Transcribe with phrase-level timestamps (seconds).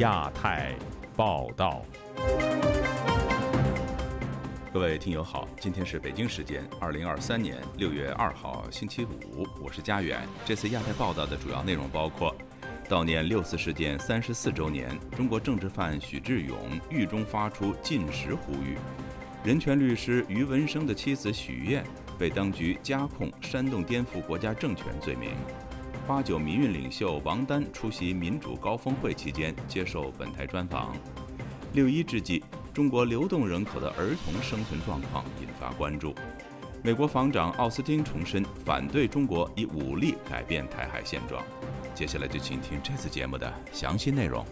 [0.00, 0.74] 亚太
[1.14, 1.82] 报道。
[4.72, 10.18] 各位听友好，今天是北京时间二零二三年六月二号星期五，我是佳远。
[10.46, 12.34] 这次亚太报道的主要内容包括：
[12.88, 16.56] 悼念六四事件三十四周年，中国政治犯许志勇
[16.88, 18.78] 狱中发出禁食呼吁；
[19.44, 21.84] 人权律师于文生的妻子许燕
[22.18, 25.32] 被当局加控煽动颠覆国家政权罪名；
[26.06, 30.92] 八九民运领袖王丹出席民主高峰会期间接受本台专访；
[31.72, 32.42] 六一之际。
[32.72, 36.14] 中国流动人口的儿童生存状况引发关注。
[36.82, 41.42] 美国防长奥斯汀重申反对中国以武力改变台海现状。
[41.94, 44.46] 接下来就请听这次节目的详细内容。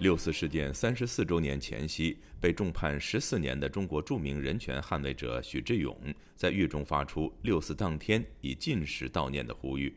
[0.00, 5.96] 六四事件三十四周年前夕，被重判十四年的中国著名人权捍卫者许志勇
[6.36, 9.92] 在狱中发出六四当天以禁食悼念的呼吁。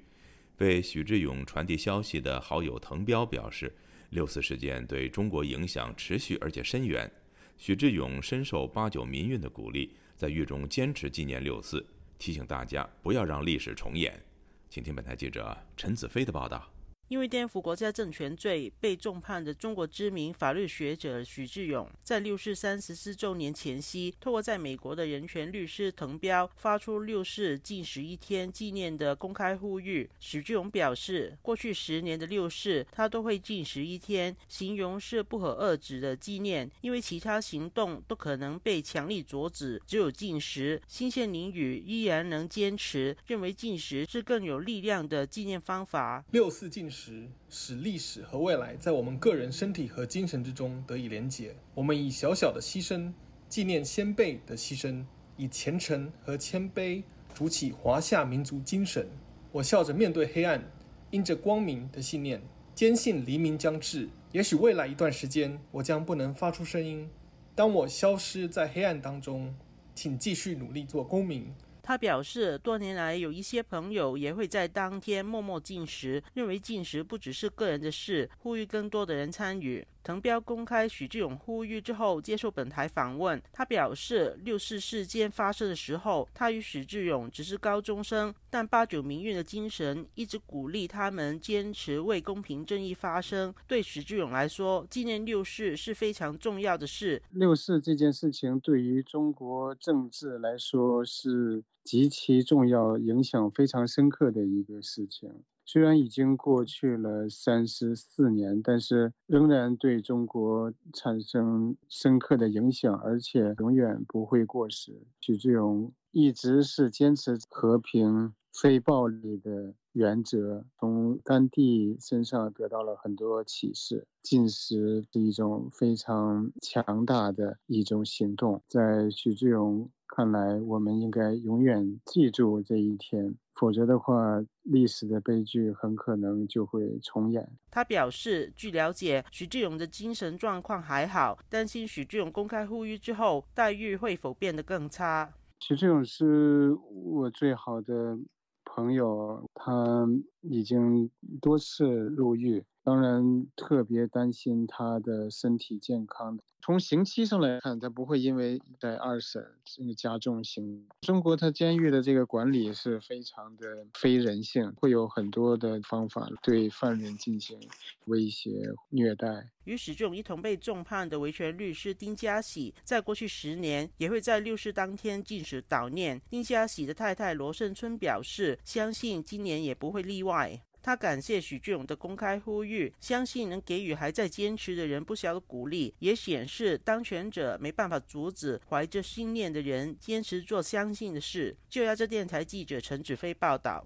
[0.57, 3.71] 为许志勇传递消息的好友滕彪表示，
[4.09, 7.09] 六四事件对中国影响持续而且深远。
[7.57, 11.85] 许志勇深受八九民运的鼓励，在狱中坚持纪念六四，
[12.17, 14.19] 提醒大家不要让历史重演。
[14.67, 16.67] 请听本台记者陈子飞的报道。
[17.11, 30.09] 因为颠覆国家政权罪被重判的中国知名法律学者许志勇，在六四三十四周年前夕，透过在美国的人权律师滕彪发出六四禁食一天纪念的公开呼吁。
[30.21, 40.81] 许志勇表示，过去十年的六四，他都会禁食一天，形容是不可遏止的纪念，因为其他行动都可能被强力阻止，只有禁食。
[40.87, 46.23] 新鲜淋雨依然能坚持，认为禁食是更有力量的纪念方法。
[46.31, 47.00] 六四禁食。
[47.49, 51.55] 使历史和未来在我们个人身体和精神之中得以连结。
[51.73, 53.11] 我们以小小的牺牲
[53.47, 55.03] 纪念先辈的牺牲，
[55.37, 57.01] 以虔诚和谦卑
[57.33, 59.07] 筑起华夏民族精神。
[59.51, 60.63] 我笑着面对黑暗，
[61.09, 62.41] 因着光明的信念，
[62.75, 64.09] 坚信黎明将至。
[64.31, 67.09] 也许未来一段时间，我将不能发出声音。
[67.55, 69.53] 当我消失在黑暗当中，
[69.93, 71.53] 请继续努力做公民。
[71.83, 79.85] 他表示，多年来有一些朋友也会在当天默默进食，认为进食不只是个人的事，呼吁更多的人参与。
[80.03, 93.53] 滕彪公开许志勇呼吁之后，接受本台访问，他表示，六四事件发生的时候，他与许志勇只是高中生，但八九民运的精神一直鼓励他们坚持为公平正义发声。
[93.67, 97.21] 对许志勇来说，纪念六四是非常重要的事。
[97.31, 105.43] 六四这件事情对于中国政治来说是极其重要、影响非常深刻的一个事情。
[105.71, 115.01] 虽然已经过去了三十四年，但是仍然对中国产生深刻的影响，而且永远不会过时。
[115.21, 124.05] 许志勇一直是坚持和平、非暴力的原则，从甘地身上得到了很多启示。
[124.21, 133.33] 进食是一种非常强大的一种行动，在许志勇看来，我们应该永远记住这一天。
[133.55, 137.49] 否则的话，历史的悲剧很可能就会重演。
[137.69, 145.33] 他表示，据了解，许志勇的精神状况还好，担心许志勇公开呼吁之后，待遇会否变得更差。
[145.59, 148.19] 许志勇是我最好的
[148.65, 150.05] 朋友，他
[150.41, 152.61] 已经多次入狱。
[152.83, 156.39] 当然，特别担心他的身体健康。
[156.63, 160.87] 从刑期上来看，他不会因为在二审这个加重刑。
[161.01, 167.59] 中国他监狱的这个管理是非常的非人性，会有很多的方法对犯人进行
[168.05, 168.51] 威胁、
[168.89, 169.49] 虐待。
[169.63, 176.19] 与史仲一同被重判的维权律师丁家喜，在过去十年也会在六四当天进行悼念。
[176.29, 180.61] 丁家喜的太太罗胜春表示，相信今年也不会例外。
[180.83, 191.55] 他感谢许志勇的公开呼吁，相信能给予还在坚持的人不小的鼓励，也显示当权者没办法阻止怀着信念的人坚持做相信的事。
[191.69, 193.85] 就要这电台记者陈子飞报道。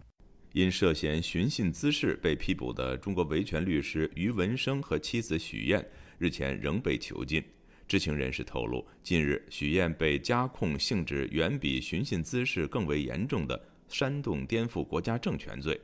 [0.54, 5.86] 因涉嫌寻衅滋事被批捕的中国维权律师于文生和妻子许燕，
[6.18, 7.44] 日前仍被囚禁。
[7.88, 15.78] 知情人士透露，近日许燕被加控性质远比寻衅滋事更为严重的煽动颠覆国家政权罪。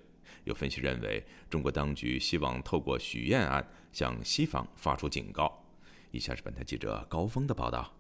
[0.44, 5.64] 有分析认为，中国当局希望透过许愿案向西方发出警告。
[6.12, 7.94] 以下是本台记者高峰的报道：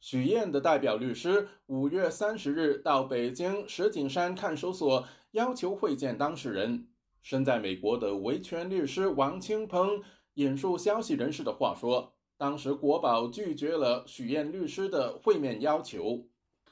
[0.00, 6.88] 许燕的代表律师五月三十日到北京石景山看守所，要求会见当事人。
[7.22, 10.02] 身在美国的维权律师王清鹏
[10.34, 16.26] 引述消息人士的话说，当时国宝拒绝了许燕律师的会面要求。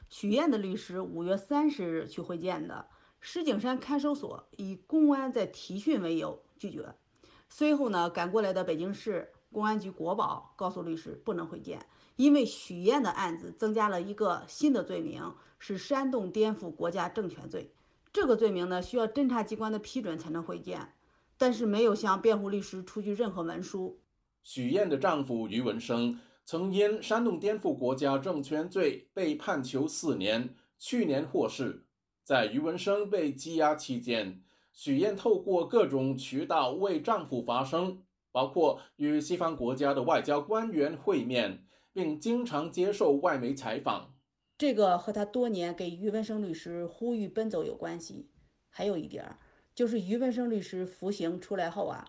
[0.08, 2.88] 许燕的律师五月三十日去会见的。
[3.20, 6.94] 石景山看守所以公安在提讯为由拒绝。
[7.48, 11.84] 随后呢，赶过来的北京市公安局国保告诉律师不能会见，
[12.16, 17.72] 因为许燕的案子增加了一个新的罪名，是煽动颠覆国家政权罪。
[18.12, 20.94] 这个罪名呢，需要侦查机关的批准才能会见，
[21.36, 24.00] 但是没有向辩护律师出具任何文书。
[24.42, 31.84] 许燕的丈夫于文生曾因煽动颠覆国家政权罪被判囚四年，去年获释。
[32.30, 34.40] 在于文生被羁押期间，
[34.72, 44.14] 许燕透过各种渠道为丈夫发声，包括与西方国家的外交官员会面，并经常接受外媒采访。
[44.56, 48.30] 这个和他多年给于文生律师呼吁奔走有关系。
[48.68, 49.40] 还有一点儿，
[49.74, 52.06] 就是于文生律师服刑出来后啊。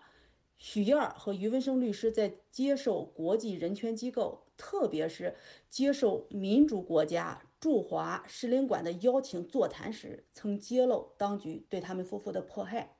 [0.56, 5.34] 许燕和于文生律师在接受国际人权机构，特别是
[5.68, 12.96] 接受民主国家驻华使领馆的邀请座谈时，曾揭露当局对他们夫妇的迫害，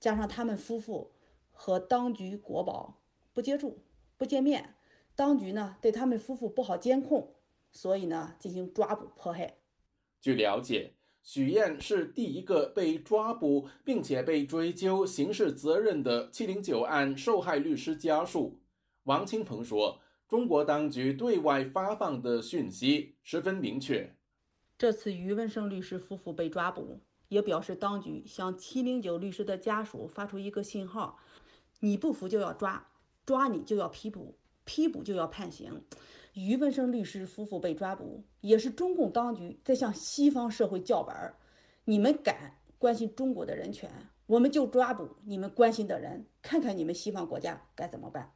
[0.00, 1.12] 加上他们夫妇
[1.52, 3.00] 和当局国宝
[3.32, 3.84] 不接触、
[4.16, 4.74] 不见面，
[5.14, 7.36] 当局呢对他们夫妇不好监控，
[7.70, 9.58] 所以呢进行抓捕迫害。
[10.20, 10.94] 据了解。
[11.22, 18.58] 许燕是第一个被抓捕并且被追究刑事责任的“七零九案”受害律师家属
[19.04, 20.00] 王清鹏说
[20.34, 24.12] ：“中国当局对外发放的讯息十分明确。
[24.76, 26.98] 这次于文生律师夫妇被抓捕，
[27.28, 31.20] 也表示当局向‘七零九’律师的家属发出一个信号：
[31.78, 32.84] 你不服就要抓，
[33.24, 35.80] 抓你就要批捕，批捕就要判刑。”
[36.34, 41.36] 于文生律师夫妇被抓捕，也是中共当局在向西方社会叫板：
[41.84, 43.88] 你们敢关心中国的人权，
[44.26, 48.32] 我们就抓捕你们关心的人，看看你们西方国家该怎么办。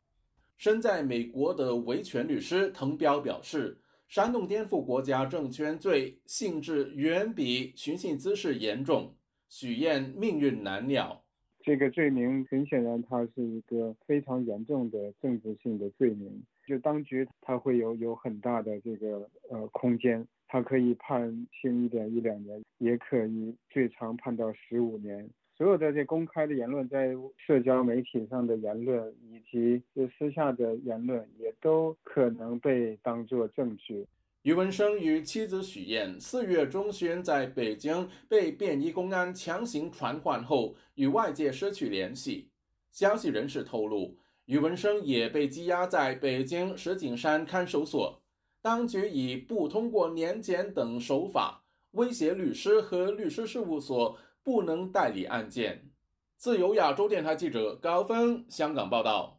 [0.58, 3.78] 身在美国的维权律师滕彪表示，
[4.08, 9.14] 煽动颠覆国家政权罪性质远比寻衅滋事严重，
[9.48, 11.22] 许燕命运难料。
[11.62, 16.42] 这个罪名很显然，它是一个非常严重的政治性的罪名。
[16.66, 25.30] 就当局他会有有很大的这个呃空间，他可以判轻一点一两年，也可以最长判到十五年。
[25.58, 34.06] 所有的这公开的言论，在社交媒体上的言论，以及就私下的言论，也都可能被当作证据。
[34.42, 42.48] 于文生与妻子许燕四月中旬在北京被便衣公安强行传唤后，与外界失去联系。
[42.92, 44.16] 消息人士透露。
[44.44, 48.22] 于文生也被羁押在北京石景山看守所，
[48.62, 54.16] 当局以不通过年检等手法威胁律师和律师事务所
[54.48, 55.90] 不能代理案件。
[56.38, 59.37] 自由亚洲电台记者高峰香港报道。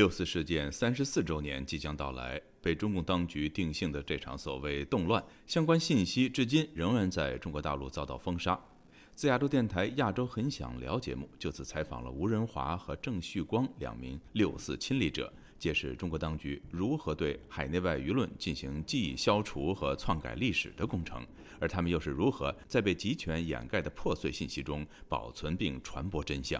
[0.00, 8.58] 六四事件三十四周年即将到来，被中共当局定性的这场所谓动乱，相关信息至今仍然在中国大陆遭到封杀。
[9.14, 21.22] 自亚洲电台《亚洲很想聊》节目就此采访了吴仁华和郑旭光两名六四亲历者，揭示中国当局如何对海内外舆论进行记忆消除和篡改历史的工程，
[21.60, 26.58] 而他们又是如何在被集权掩盖的破碎信息中保存并传播真相。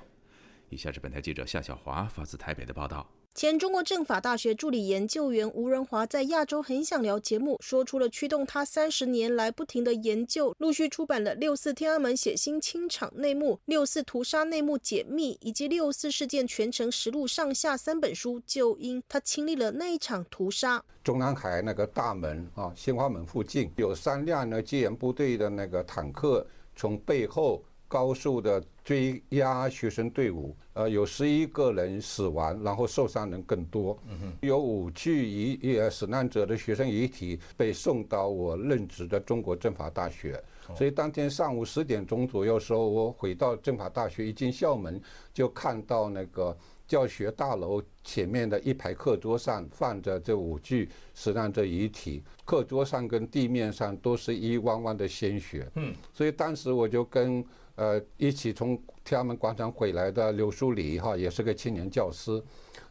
[0.68, 3.10] 以下是本台记者夏小华发自台北的报道。
[3.32, 20.82] 前中国政法大学助理研究员吴仁华在《亚洲很想聊》节目说出了驱动他三十年来不停的研究，陆续出版了《六四天安门血腥清场内幕》《六四屠杀内幕解密》以及《六四事件全程实录》上下三本书，就因他亲历了那一场屠杀。
[21.04, 26.44] 中南海那个大门啊，鲜花门附近有三辆呢戒严部队的那个坦克
[26.74, 27.62] 从背后。
[27.90, 33.98] 高速的追压学生队伍，呃，有十一个人死亡，然后受伤人更多。
[34.42, 40.40] 有五具遗呃死难者的学生遗体被送到我任职的中国政法大学。
[40.76, 45.02] 所以当天上午十点钟左右时候，我回到政法大学，一进校门
[45.34, 46.56] 就看到那个
[46.86, 55.68] 教学大楼前面的一排课桌上放着这五具死难者遗体，课桌上跟地面上都是一汪汪的鲜血。
[55.74, 57.44] 嗯，所以当时我就跟。
[57.80, 62.38] 呃，一起从天安门广场回来的刘淑礼哈，也是个青年教师，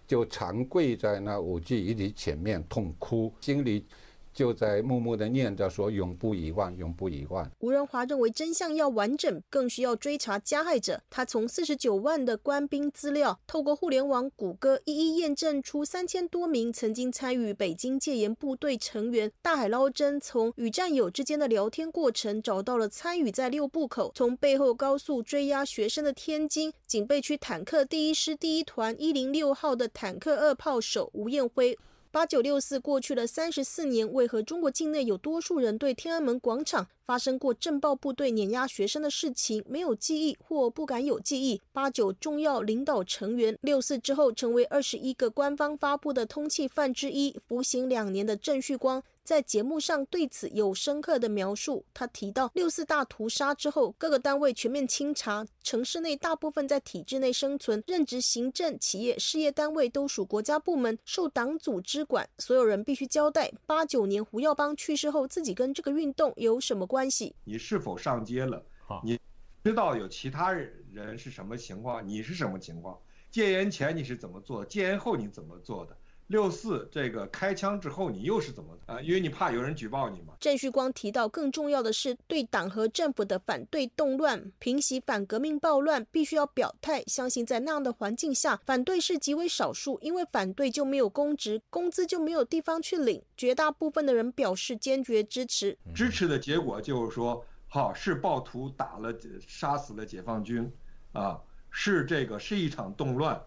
[0.07, 3.85] 就长跪在那五 G 遗体前面痛哭，心里
[4.33, 7.49] 就在默默的念着说“永不遗忘，永不遗忘”。
[7.59, 11.01] 吴仁华认为，真相要完整，更需要追查加害者。
[11.09, 31.77] 他从四十九万的官兵资料，透过互联网谷歌，一一验证出三千多名曾经参与北京戒严部队成员大海捞针，从与战友之间的聊天过程，找到了参与在六部口从背后高速追压学生的天津警备区坦克第一师第一团一零六号的坦克二炮手吴彦辉。
[32.11, 41.61] 八九六四过去了三十四年，为何中国境内有多数人对天安门广场发生过震爆部队碾压学生的事情没有记忆或不敢有记忆？
[41.71, 49.03] 八九重要领导成员六四之后成为二十一个官方发布的通缉犯之一，服刑两年的郑旭光。
[49.29, 51.85] 在节目上对此有深刻的描述。
[51.93, 62.27] 他提到，六四大屠杀之后，各个单位全面清查，城市内大部分在体制内生存、任职行政、企业、事业单位都属国家部门，受党组织管。
[62.39, 67.35] 所有人必须交代，八九年胡耀邦去世后，自己跟这个运动有什么关系？
[67.43, 68.65] 你是否上街了？
[69.03, 69.19] 你
[69.63, 72.03] 知道有其他人是什么情况？
[72.03, 72.99] 你是什么情况？
[73.29, 74.65] 戒严前你是怎么做？
[74.65, 75.95] 戒严后你怎么做的？
[76.29, 79.01] 六四这个开枪之后，你又是怎么啊？
[79.01, 80.35] 因为你怕有人举报你嘛。
[80.39, 87.03] 郑旭光提到，更重要的是对党和政府的反对动乱、平息反革命暴乱，必须要表态。
[87.07, 93.19] 相信在那样的环境下，反对是极为少数，因为反对就没有公职，工资就没有地方去领。
[93.35, 95.75] 绝大部分的人表示坚决支持。
[95.95, 99.11] 支持的结果就是说，好是暴徒打了、
[99.47, 100.71] 杀死了解放军，
[101.11, 103.41] 啊，是这个是一场动乱。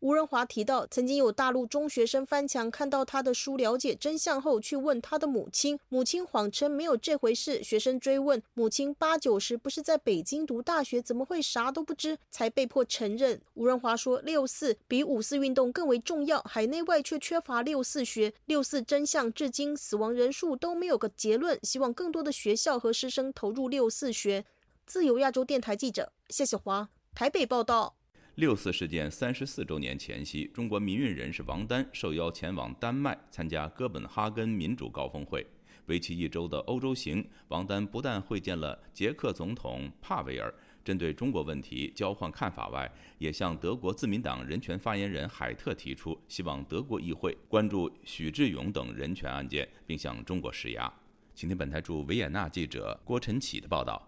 [0.00, 7.62] 吴仁华提到，曾经有大陆中学生翻墙看到他的书，了解真相后去问他的母亲，母亲谎称没有这回事。
[7.62, 12.18] 学生追问母亲，八九十不是在北京读大学，怎么会啥都不知？
[12.30, 13.40] 才被迫承认。
[13.54, 18.34] 吴仁华说，六四比五四运动更为重要，海内外却缺乏六四学。
[18.44, 24.44] 六四真相至今死亡人数都没有个结论，希望更多的学校和师生投入六四学。
[24.84, 27.95] 自由亚洲电台记者谢谢华台北报道。
[28.36, 35.46] 六四事件三十四周年前夕，中国民运人士王丹受邀前往丹麦参加哥本哈根民主高峰会。
[35.86, 50.92] 为期一周的欧洲行，王丹不但会见了捷克总统帕维尔，针对中国问题交换看法外，也向德国自民党人权发言人海特提出，希望德国议会关注许志勇等人权案件，并向中国施压。
[51.34, 54.06] 请听本台驻维也纳记者郭晨启的报道。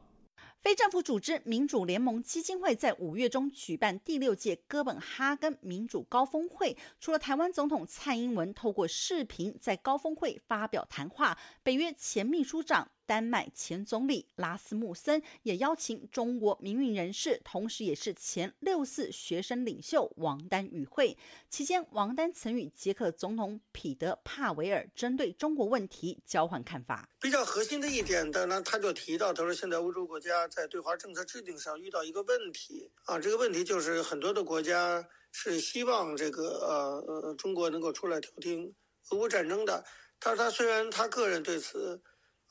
[0.60, 12.90] 非政府组织民主联盟基金会在五月中举办第六届哥本哈根民主高峰会，除了台湾总统蔡英文透过视频在高峰会发表谈话，北约前秘书长。
[13.08, 21.16] 丹麦前总理拉斯穆森也邀请中国民运人士，同时也是前六四学生领袖王丹与会。
[21.48, 27.08] 期间，王丹曾与捷克总统彼得帕维尔针对中国问题交换看法。
[27.18, 38.74] 比较核心的一点，当然他就提到，他说现在欧洲国家在对华政策制定上遇到一个问题啊，这个问题就是很多的国家是希望这个呃呃中国能够出来调停
[39.08, 39.82] 俄乌战争的。
[40.20, 41.98] 他说他虽然他个人对此。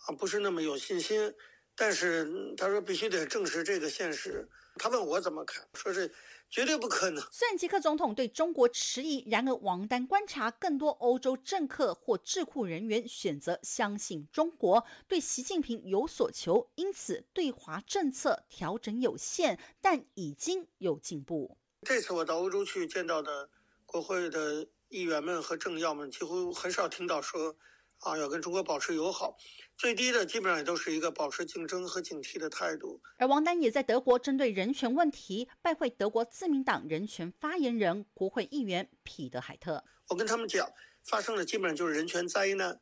[0.05, 1.33] 啊，不是那么有信心，
[1.75, 4.47] 但是他说必须得证实这个现实。
[4.79, 6.13] 他问我怎么看，说是
[6.51, 7.23] 绝对不可能。
[7.31, 21.57] 虽然捷克总统对中国迟疑，然而王丹观察更多欧洲政客或智库人员选择相信中国，对习近平有所求，因此对华政策调整有限，但已经有进步。
[21.81, 23.49] 这次我到欧洲去见到的
[23.87, 27.55] 国会的议员们和政要们，几乎很少听到说。
[27.99, 29.35] 啊，要跟中国保持友好，
[29.75, 33.01] 最低的基本上也都是一个保持竞争和警惕的态度。
[33.17, 39.83] 而王丹也在德国针对人权问题拜会德国自民党人权发言人、国会议员彼得海特。
[40.09, 40.69] 我跟他们讲，
[41.03, 42.79] 发生的基本上就是人权灾难。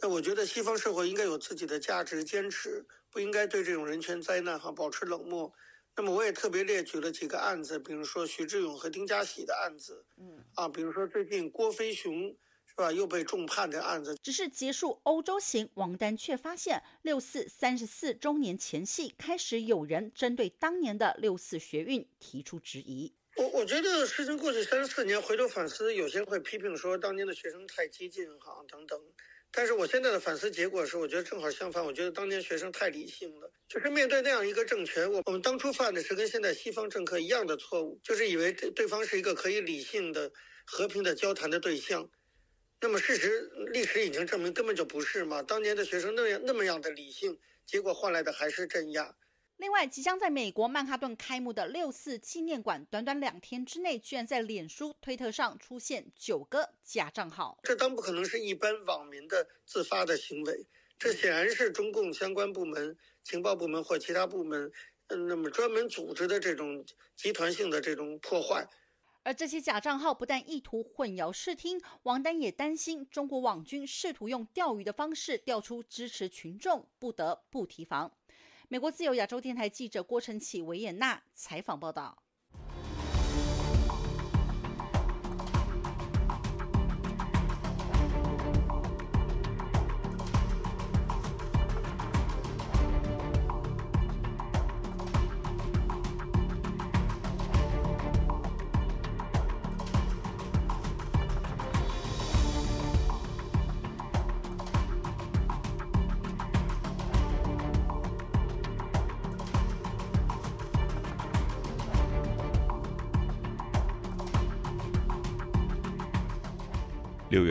[0.00, 5.52] 那我觉得西方社会应该有自己的价值坚持，不应该对这种人权灾难哈保持冷漠。
[5.96, 12.34] 那么我也特别列举了几个案子，比如说徐志勇和丁家喜的案子，嗯，啊，比如说最近郭飞雄。
[12.72, 12.90] 是吧？
[12.90, 23.12] 又被重判的案子，只是结束欧洲行，王丹却发现六四三十四周年前夕，开始有人针对当年的六四学运提出质疑。
[23.36, 28.98] 我我觉得事情过去三十四年，回头反思，有些人会批评说当年的学生太激进，哈等等。
[29.54, 40.32] 但是我现在的反思结果是，我觉得正好相反，我觉得当年学生太理性了，就是面对那样一个政权，我我们当初犯的是跟现在西方政客一样的错误，就是以为对对方是一个可以理性的、
[40.64, 42.08] 和平的交谈的对象。
[42.82, 45.40] 那么事实，历史已经证明根本就不是嘛。
[45.40, 49.14] 当年的学生那样那么样的理性，结果换来的还是镇压。
[49.58, 57.56] 另外，即将在美国曼哈顿开幕的六四纪念馆，短短两天之内，居然在脸书、推特上出现九个假账号。
[57.62, 60.66] 这当不可能是一般网民的自发的行为，
[60.98, 64.68] 这显然是中共相关部门、情报部门或其他部门，
[65.06, 66.84] 嗯，那么专门组织的这种
[67.14, 68.66] 集团性的这种破坏。
[69.24, 78.12] 而这些假账号不但意图混淆视听，王丹也担心中国网军试图用钓鱼的方式钓出支持群众，不得不提防。
[78.68, 82.24] 美国自由亚洲电台记者郭晨启、维也纳采访报道。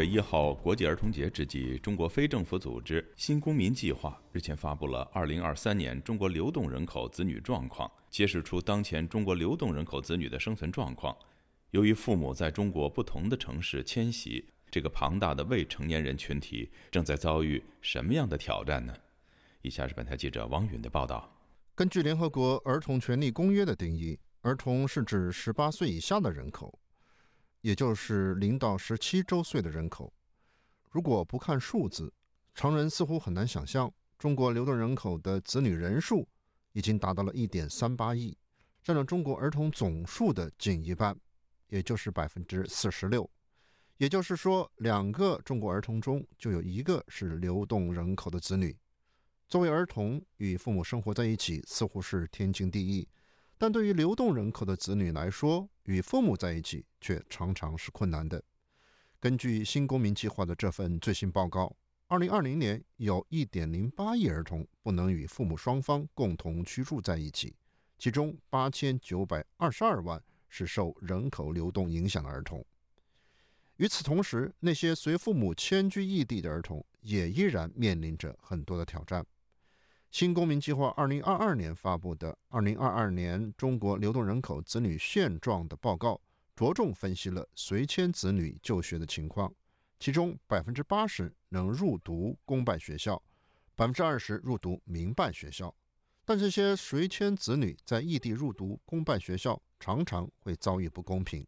[0.02, 11.16] 月一号，国际儿童节之际，中国非政府组织新公民计划日前发布了二零二三年中国流动人口子女状况，揭示出当前中国流动人口子女的生存状况。
[11.70, 18.92] 由于父母在中国不同的城市迁徙，这个庞大的未成年人群体正在遭遇什么样的挑战呢？
[19.62, 21.32] 以下是本台记者王允的报道。
[21.76, 26.80] 根据联合国儿童权利公约的定义，儿童是指十八岁以下的人口。
[27.62, 30.12] 也就是零到十七周岁的人口，
[30.90, 32.12] 如果不看数字，
[32.54, 36.28] 常人似乎很难想象，中国流动人口的子女人数
[36.74, 38.36] 已经达到了一点三八亿，
[38.84, 41.16] 占了中国儿童总数的近一半，
[41.68, 43.30] 也就是百分之四十六。
[43.98, 48.76] 也就是说，两个中国儿童中就有一个是流动人口的子女。
[49.48, 53.08] 作为儿童，与父母生活在一起似乎是天经地义。
[53.62, 58.44] 但对于流动人口的子女来说，与父母在一起却常常是困难的。
[59.20, 61.72] 根据新公民计划的这份最新报告，
[62.08, 67.56] 二零二零年有一点零八亿儿童不能与父母双方共同居住在一起，
[68.00, 72.66] 其中八千九百二十二万是受人口流动影响的儿童。
[73.78, 79.24] 与此同时，那些随父母迁居异地的儿童也依然面临着很多的挑战。
[80.12, 86.20] 新公民计划二零二二年发布的《二零二二年中国流动人口子女现状》的报告，
[86.54, 89.54] 着重分析了随迁子女就学的情况，
[90.02, 93.24] 其中百分之八十能入读公办学校，
[93.74, 95.74] 百分之二十入读民办学校。
[96.26, 101.48] 但这些随迁子女在异地入读公办学校，常常会遭遇不公平。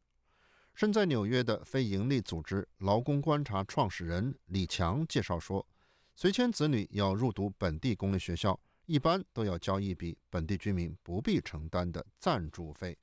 [0.73, 5.67] 身在纽约的非营利组织劳工观察创始人李强介绍说。
[6.15, 12.95] 随迁子女要入读本地公立学校，一般都要交一笔本地居民不必承担的赞助费。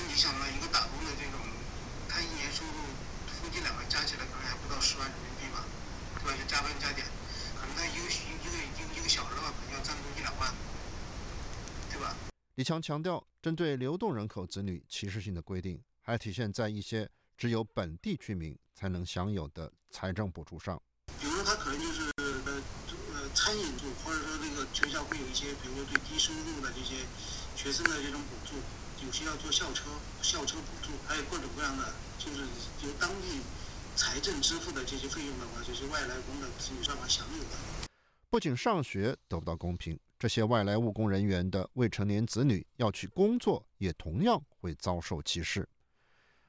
[0.00, 1.40] 你想嘛，一个打工的这种，
[2.06, 2.72] 他一年收入
[3.26, 5.64] 夫妻两个加起来可能还不到十万人民币吧，
[6.20, 6.36] 对吧？
[6.36, 7.06] 就加班加点，
[7.56, 10.54] 可能他一个一一个一个一个小时的话，可能要赞助一两万，
[11.90, 12.14] 对吧？
[12.56, 20.80] 李强强调，针对流动人口子女歧视性的规定，还体现在一些只有本地居民才能享有的财政补助上。
[23.48, 26.96] 餐饮住，或者说那个学校会有一些，比如说对低收入的这些
[27.56, 28.56] 学生的这种补助，
[29.02, 29.88] 有些要坐校车，
[30.20, 32.42] 校车补助，还有各种各样的，就是
[32.86, 33.40] 由当地
[33.96, 37.88] 财政支付的这些费用的话，这些外来工的子女上法享有的。
[38.28, 45.66] 不仅上学得不到公平，这些外来务工人员的未成年子女要去工作，也同样会遭受歧视。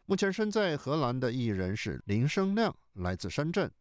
[0.06, 3.72] 目前身在荷兰的艺人是林生亮，来自深圳。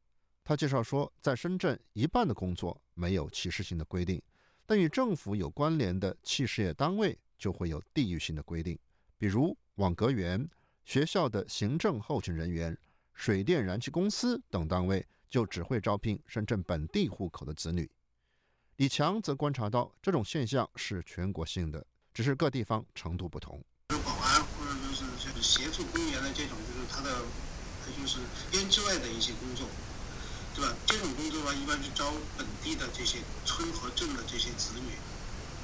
[0.45, 4.21] 他介绍说，在深圳，一半的工作没有歧视性的规定，
[4.67, 8.77] 但与政府有关联的企事业单位就会有地域性的规定，
[9.17, 10.47] 比如网格员、
[10.85, 12.77] 学校的行政后勤人员、
[13.15, 17.89] 水电燃气公司等单位就只会招聘深圳本地户口的子女。
[18.77, 23.65] 李强则观察到，这种现象是全国性的，只是各地方程度不同。
[23.89, 27.23] 保安或者就是协助公务员的这种，就是他的
[28.01, 28.19] 就是
[28.51, 29.67] 编制外的一些工作。
[30.59, 30.75] 对吧？
[30.87, 34.91] 这种工作的话，一般是招本地的这些村和镇的这些子女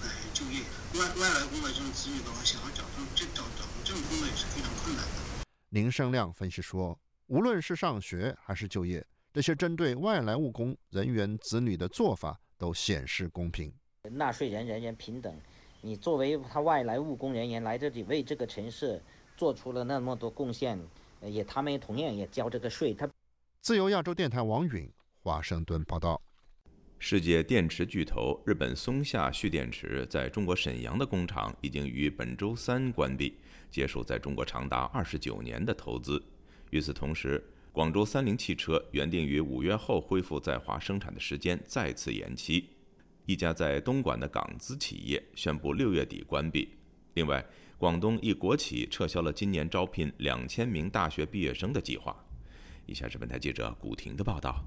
[0.07, 0.63] 来就业。
[0.95, 5.45] 外外来工的这种子女的话，想要找这找找这种工作也是非常困难的。
[5.71, 13.75] 林生亮分析说，无论是上学还是就业，这些针对外来务工人员子女的做法都显示公平。
[14.13, 15.37] 纳税人人人平等，
[15.81, 19.03] 你作为他外来务工人员来这里为这个城市
[19.37, 20.79] 做出了那么多贡献，
[21.21, 23.11] 也他们同样也交这个税，他。
[23.65, 24.87] 自由亚洲电台王允
[25.23, 26.21] 华盛顿报道。
[26.99, 33.39] 世界电池巨头日本松下蓄电池在中国沈阳的工厂已经于本周三关闭，
[33.71, 36.23] 结束在中国长达二十九年的投资。
[36.73, 42.69] 与此同时，广州三菱汽车原定于五月后恢复在华生产的时间再次延期。
[43.25, 46.69] 一家在东莞的港资企业宣布六月底关闭。
[47.15, 47.43] 另外，
[47.79, 52.15] 广东一国企撤销了今年招聘两千名大学毕业生的计划。
[52.87, 54.65] 以下是本台记者古婷的报道。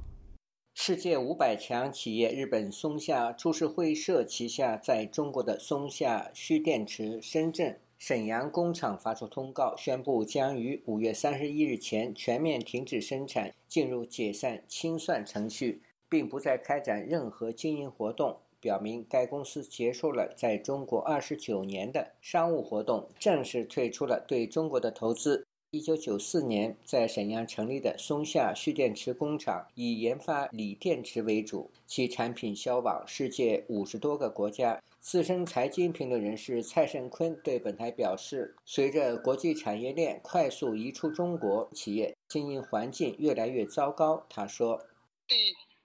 [0.74, 25.47] 世界五百强企业日本松下株式会社旗下在中国的松下蓄电池深圳、沈阳工厂发出通告，宣布将于五月三十一日前全面停止生产，进入解散清算程序，并不再开展任何经营活动，表明该公司结束了在中国二十九年的商务活动，正式退出了对中国的投资。
[25.72, 34.82] 一九九四年在沈阳成立的松下蓄电池工厂，以研发锂电池为主，其产品销往世界五十多个国家。
[35.02, 44.82] 资深财经评论人士蔡胜坤对本台表示：“随着国际产业链快速移出中国，企业经营环境越来越糟糕。”他说
[45.28, 45.38] ：“对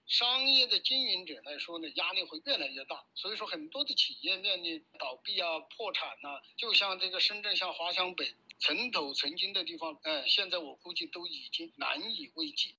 [0.07, 3.03] 商业的经营者来说呢，压力会越来越大。
[3.15, 6.41] 所以说，很多的企业面临倒闭啊、破产呐。
[6.57, 8.27] 就像这个深圳，像华强北。”
[8.63, 12.77] 城头曾经的地方，嗯，现在我估计都已经难以为继。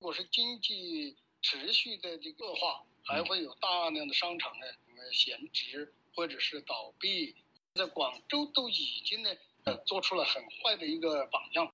[0.00, 4.66] 如果是经济持续的这个恶化，还会有大量的商场呢，
[4.96, 7.36] 呃，闲置或者是倒闭。
[7.74, 9.30] 在广州都已经呢，
[9.66, 11.72] 呃，做出了很坏的一个榜样。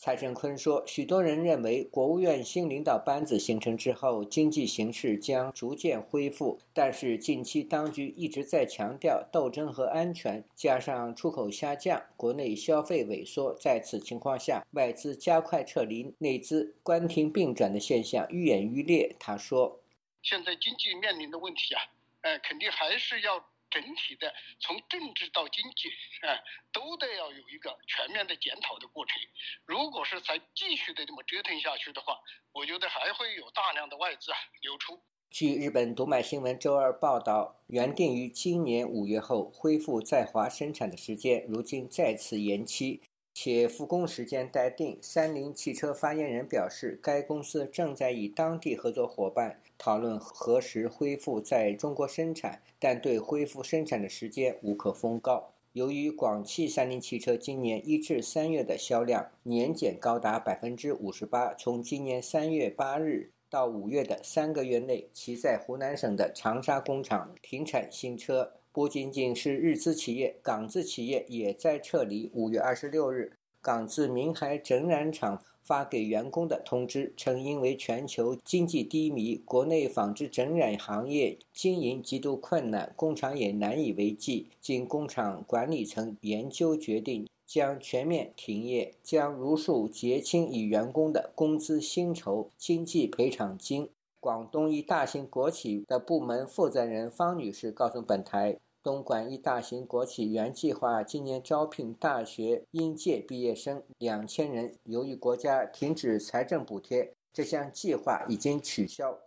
[0.00, 6.60] 蔡振坤说：“许多人认为，国务院新领导班子形成之后，经济形势将逐渐恢复。
[6.72, 19.80] 但是，近期当局一直在强调斗争和安全，加上出口下降、国内消费萎缩，在此情况下，外资加快撤离，内资关停并转的现象愈演愈烈。”他说
[20.22, 21.82] ：“现在经济面临的问题啊，
[22.20, 25.88] 呃，肯定还是要。”整体的从政治到经济，
[26.26, 26.38] 啊，
[26.72, 29.16] 都得要有一个全面的检讨的过程。
[29.64, 32.18] 如果是再继续的这么折腾下去的话，
[32.52, 35.02] 我觉得还会有大量的外资啊流出。
[35.30, 43.02] 据日本读卖新闻周二报道，原定于今年五月后恢复在华生产的时间，如今再次延期。
[43.40, 44.98] 且复工时间待定。
[45.00, 55.52] 三菱汽车发言人表示，该公司正在与当地合作伙伴讨论何时恢复在中国生产，但对恢复生产的时间无可封告。
[55.72, 68.54] 由于广汽三菱汽车今年一至三月的销量年减高达百分之五十八，从今年三月八日到五月的三个月内，其在湖南省的长沙工厂停产新车。
[68.78, 72.30] 不仅仅是日资企业，港资企业也在撤离。
[72.32, 84.46] 五月二十六日，港资明海整染厂发给员工的通知称，因为全球经济低迷，国内纺织整染行业经营极度困难，工厂也难以为继。
[84.60, 93.88] 经工厂管理层研究，决定将全面停业，将如数结清与员工的工资、薪酬、经济赔偿金。
[94.20, 98.56] 广东一大型国企的部门负责人方女士告诉本台。
[98.82, 109.18] 东莞一大型国企原计划今年招聘大学应届毕业生两千人，由于国家停止财政补贴，这项计划已经取消。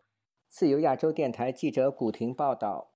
[0.47, 2.90] 自由亚洲电台记者古婷报道。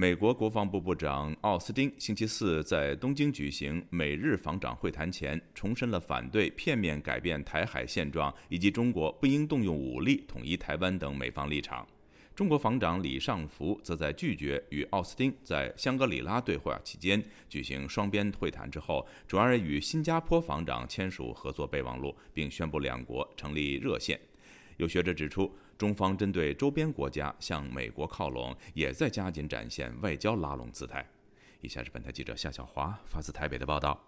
[0.00, 11.86] 美国国防部部长奥斯汀星期四在东京举行美日防长会谈前，重申了反对片面改变台海现状以及中国不应动用武力统一台湾等美方立场。
[12.34, 24.18] 中国防长李尚福则在拒绝与奥斯汀在香格里拉对话期间举行双边会谈之后，转而与新加坡防长签署合作备忘录，并宣布两国成立热线。
[24.78, 25.54] 有学者指出。
[25.80, 31.08] 中方针对周边国家向美国靠拢，也在加紧展现外交拉拢姿态。
[31.62, 33.98] 以下是本台记者夏小华发自台北的报道。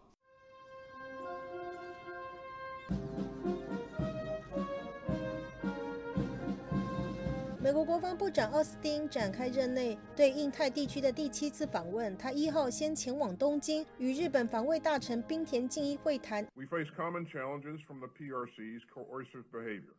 [7.58, 12.14] 美国国防部长奥斯汀展开任内对印太地区的第七次访问。
[12.18, 16.46] 他一号先前往东京，与日本防卫大臣冰田敬一会谈。
[16.54, 19.94] We face common challenges from the PRC's coercive behavior.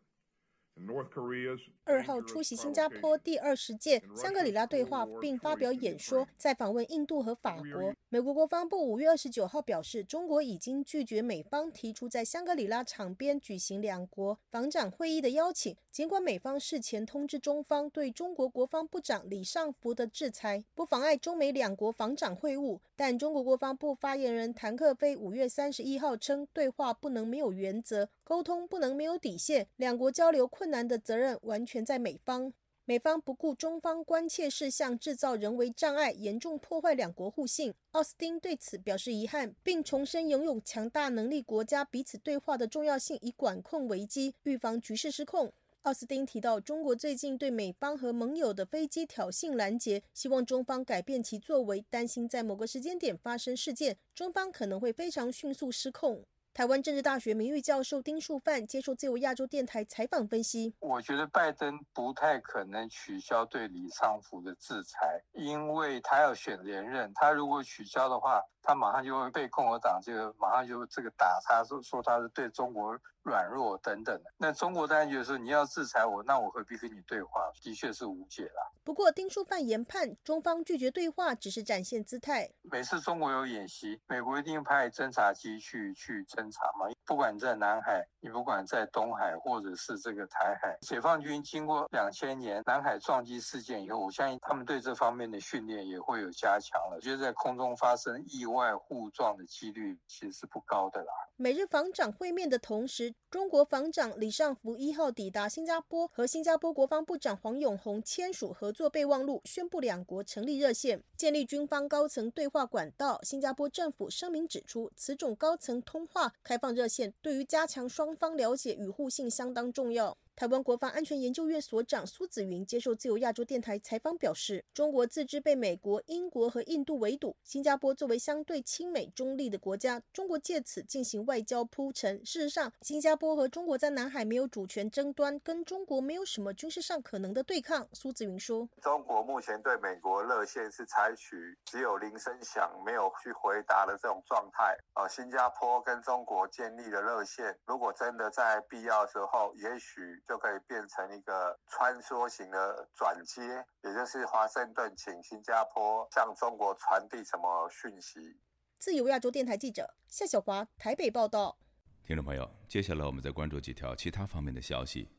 [1.86, 7.94] 二号出席新加坡第二十届香格里拉对话，并发表演说，在访问印度和法国。
[8.14, 15.76] 美国国防部五月二十九号表示，中国已经拒绝美方提出在香格里拉场边举行两国防长会议的邀请。
[15.92, 32.54] 尽管美方事前通知中方对中国国防部长李尚福的制裁不妨碍中美两国防长会晤，但中国国防部发言人谭克飞五月三十一号称，对话不能没有原则，沟通不能没有底线，两国交流困难的责任完全在美方。
[32.86, 37.74] 美方不顾中方关切事项，制造人为障碍，严重破坏两国互信。
[37.92, 45.54] 奥斯汀对此表示遗憾，并重申拥有强大能力国家彼此对话的重要性，以管控危机，预防局势失控。
[45.84, 56.26] 奥斯汀提到，中国最近对美方和盟友的飞机挑衅拦截，希望中方改变其作为，担心在某个时间点发生事件，中方可能会非常迅速失控。
[56.54, 68.42] 台湾政治大学名誉教授丁树范接受自由亚洲电台采访分析：，我觉得拜登不太可能取消对李尚福的制裁，因为他要选连任，他如果取消的话。
[68.66, 74.32] 他马上就会被共和党这个马上就这个打他，说说他是对中国软弱等等的。
[74.38, 77.52] 那中国当然就是说你要制裁我，那我何必跟你对话？
[77.62, 78.72] 的确是无解了。
[78.84, 82.50] 不过丁书范研判，中方拒绝对话只是展现姿态。
[82.62, 86.88] 每次中国有演习，美国一定派侦察机去去侦察嘛。
[87.06, 97.00] 不管在南海，你不管在东海或者是这个台海，解放军经过两千年南海撞击事件以后，我相信他们对这方面的训练也会有加强了。
[97.02, 98.54] 觉得在空中发生意外。
[98.54, 101.12] 外互撞的几率其实是不高的啦。
[101.36, 113.20] 美日防长会面的同时，中国防长李尚福一号抵达新加坡，和新加坡国防部长黄永红签署合作备忘录，宣布两国成立热线，建立军方高层对话管道。
[113.24, 120.18] 新加坡政府声明指出，此种高层通话开放热线，对于加强双方了解与互信相当重要。
[120.36, 132.18] 台湾国防安全研究院所长苏子云接受自由亚洲电台采访表示，中国自知被美国、英国和印度围堵，新加坡作为相对亲美中立的国家，中国借此进行外交铺陈。
[132.26, 137.88] 事实上，新加坡和中国在南海没有主权争端，跟中国没有什么军事上可能的对抗。
[137.94, 144.76] 苏子云说：“中国目前对美国热线是采取只有铃声响，没有去回答的这种状态。
[144.96, 153.42] 呃，新加坡跟中国建立的热线，如果真的在必要时候，也许。”就可以变成一个穿梭型的转接，
[153.84, 158.40] 也就是华盛顿请新加坡向中国传递什么讯息。
[158.80, 161.58] 自由亚洲电台记者夏小华台北报道。
[162.06, 165.10] 听众朋友，接下来我们再关注几条其他方面的消息。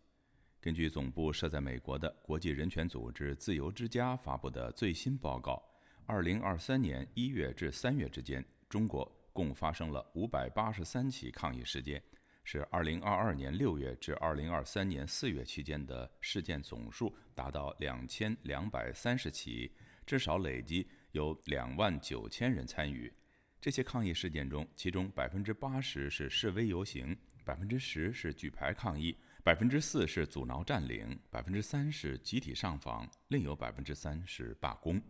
[0.61, 5.63] 根据总部设在美国的国际人权组织自由之家发布的最新报告，
[6.07, 12.03] 二零二三年一月至三月之间，中国共发生了五百八十三起抗议事件。
[12.45, 19.73] 是二零二二年六月至二零二三年四月期间的事件总数达到两千两百三十起，
[20.07, 23.13] 至少累计有两万九千人参与。
[23.61, 35.01] 这些抗议事件中，其中百分之八十是示威游行，百分之十是举牌抗议，百分之四是阻挠占领，百分之三是集体上访，另有百分之三是罢工。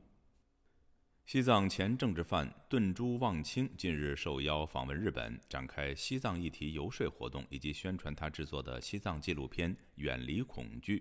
[1.26, 10.98] 西藏前政治犯顿珠旺清近日受邀访问日本，展开西藏议题游说活动，以及宣传他制作的西藏纪录片《远离恐惧》。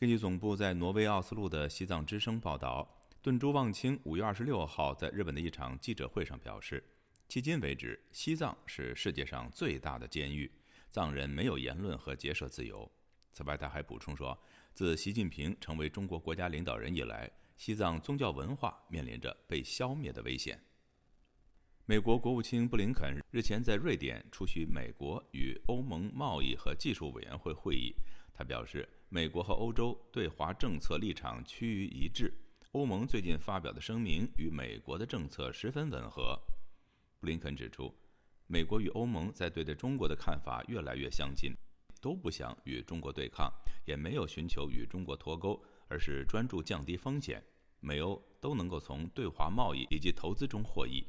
[0.00, 6.82] 根据总部在挪威奥斯陆的西藏之声报道，顿珠旺清五月二十六号在日本的一场记者会上表示，
[7.28, 10.50] 迄今为止，西藏是世界上最大的监狱，
[10.90, 12.90] 藏人没有言论和结社自由。
[13.32, 14.36] 此外，他还补充说，
[14.74, 20.60] 自习近平成为中国国家领导人以来，西藏宗教文化面临着被消灭的危险。
[21.84, 27.94] 美国国务卿布林肯日前在瑞典出席美国与欧盟贸易和技术委员会会议，
[28.34, 32.32] 他表示，美国和欧洲对华政策立场趋于一致。
[32.72, 36.38] 欧盟最近发表的声明与美国的政策十分吻合。
[37.20, 37.94] 布林肯指出，
[38.46, 41.54] 美国与欧盟在对待中国的看法越来越相近，
[42.02, 43.50] 都不想与中国对抗，
[43.86, 45.64] 也没有寻求与中国脱钩。
[45.88, 47.42] 而是专注降低风险，
[47.80, 51.04] 美欧都能够从对华贸易以及投资中获益。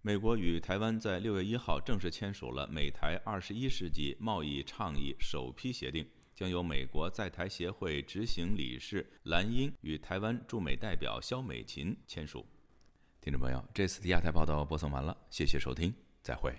[0.00, 12.46] 美国与台湾在六月一号正式签署了美台二十一世纪贸易倡议首批协定，将由美国在台协会执行理事蓝英与台湾驻美代表肖美琴签署。
[13.20, 16.54] 听众朋友，这次的亚太报道播送完了，谢谢收听，再会。